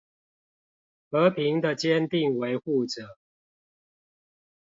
[1.11, 3.19] 和平的堅定維護者